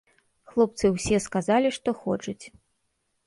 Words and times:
Хлопцы 0.51 0.89
ўсе 0.95 1.19
сказалі, 1.27 1.69
што 1.77 1.95
хочуць. 2.05 2.45